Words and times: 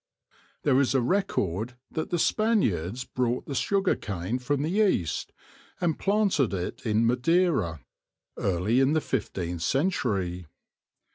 There 0.63 0.79
is 0.81 0.95
a 0.95 0.99
record 1.01 1.75
that 1.91 2.09
the 2.09 2.17
Spaniards 2.17 3.03
brought 3.03 3.45
the 3.45 3.53
sugar 3.53 3.95
cane 3.95 4.39
from 4.39 4.63
the 4.63 4.71
East, 4.71 5.31
and 5.79 5.99
planted 5.99 6.55
it 6.55 6.83
in 6.83 7.05
Madeira 7.05 7.81
early 8.35 8.79
in 8.79 8.93
the 8.93 8.99
fifteenth 9.01 9.61
century. 9.61 10.47